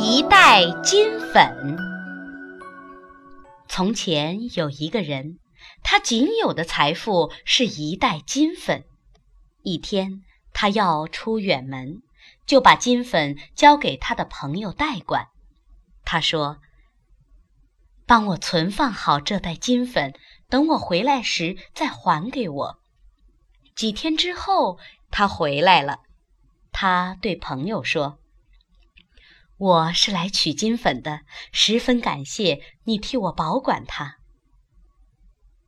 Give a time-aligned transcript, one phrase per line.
[0.00, 1.76] 一袋金粉。
[3.68, 5.40] 从前有一个人，
[5.82, 8.84] 他仅有的财富是一袋金粉。
[9.64, 10.22] 一天，
[10.52, 12.00] 他要出远门，
[12.46, 15.26] 就把金粉交给他的朋友代管。
[16.04, 16.58] 他说
[18.06, 20.14] ：“帮我存放好这袋金粉，
[20.48, 22.78] 等我回来时再还给我。”
[23.74, 24.78] 几天之后，
[25.10, 26.02] 他回来了。
[26.70, 28.20] 他对朋友说
[29.58, 31.20] ：“我是来取金粉的，
[31.52, 34.16] 十分感谢你替我保管它。”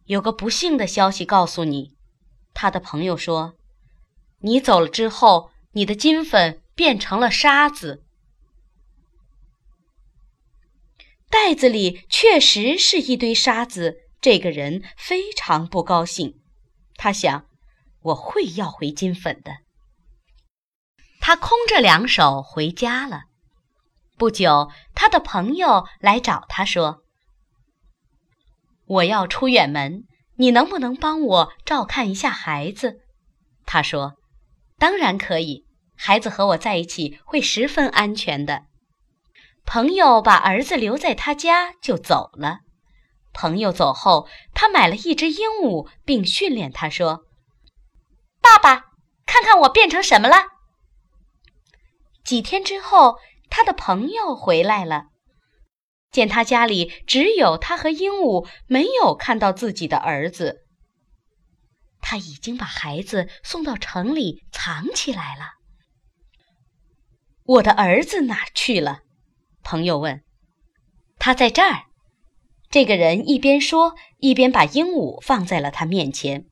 [0.06, 1.96] 有个不幸的消息告诉你，
[2.54, 3.54] 他的朋友说
[4.42, 8.02] ：“你走了之后，你的金粉变成了沙子。”
[11.28, 16.40] 袋子里确实是一堆沙子，这个人非常不高兴。
[16.94, 17.46] 他想。
[18.02, 19.58] 我会要回金粉的。
[21.20, 23.24] 他空着两手回家了。
[24.20, 27.04] 不久，他的朋友来找他说
[28.84, 30.04] ：“我要出远门，
[30.36, 33.00] 你能不能帮我照看一下孩子？”
[33.64, 34.16] 他说
[34.76, 35.64] ：“当然可以，
[35.96, 38.64] 孩子和我在一起会十分安全的。”
[39.64, 42.58] 朋友把儿子留在他家就走了。
[43.32, 47.24] 朋友走后，他买了一只鹦鹉，并训练他说。
[48.42, 48.84] 爸爸，
[49.24, 50.44] 看看我变成什么了？
[52.22, 53.16] 几天之后，
[53.60, 55.08] 他的朋友回来了，
[56.10, 60.62] 见他家里只有他和鹦鹉，没有看到自己的儿子。
[62.00, 65.56] 他已经把孩子送到城里藏起来了。
[67.44, 69.00] 我的儿子哪去了？
[69.62, 70.24] 朋友问。
[71.18, 71.82] 他在这儿。
[72.70, 76.46] 这个人一边说，一边把鹦鹉放在了他面前。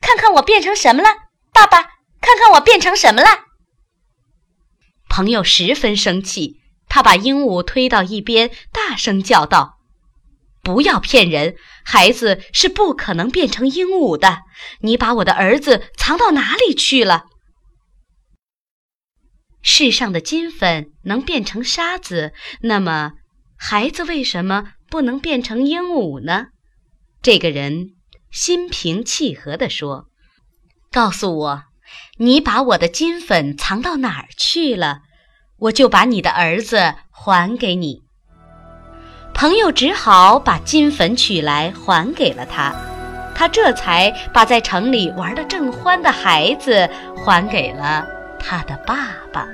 [0.00, 1.10] 看看我变成什么了，
[1.52, 1.82] 爸爸！
[2.22, 3.47] 看看我变成什么了。
[5.18, 9.80] 朋友十分生气，他把鹦鹉推到一边，大声叫道
[10.62, 11.56] ：“不要骗人！
[11.84, 14.42] 孩子是不可能变成鹦鹉的。
[14.82, 17.24] 你把我的儿子藏到哪里去了？
[19.60, 23.14] 世上的金粉能变成沙子，那么
[23.56, 26.46] 孩子为什么不能变成鹦鹉呢？”
[27.20, 27.96] 这个人。
[28.30, 30.06] 心平气和地说
[30.92, 31.64] ：“告诉我，
[32.18, 35.00] 你把我的金粉藏到哪儿去了？
[35.58, 38.02] 我就把你的儿子还给你。”
[39.34, 42.74] 朋友只好把金粉取来还给了他，
[43.36, 48.04] 他这才把在城里玩得正欢的孩子还给了
[48.40, 48.96] 他的爸
[49.32, 49.46] 爸。